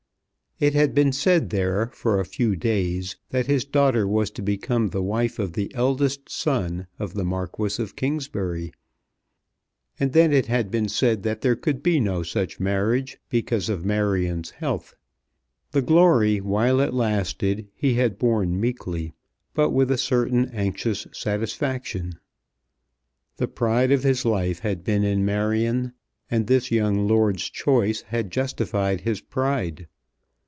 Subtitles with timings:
[0.63, 4.89] It had been said there for a few days that his daughter was to become
[4.89, 8.71] the wife of the eldest son of the Marquis of Kingsbury,
[9.99, 13.83] and then it had been said that there could be no such marriage because of
[13.83, 14.93] Marion's health.
[15.71, 19.13] The glory while it lasted he had borne meekly,
[19.55, 22.19] but with a certain anxious satisfaction.
[23.37, 25.93] The pride of his life had been in Marion,
[26.29, 29.87] and this young lord's choice had justified his pride.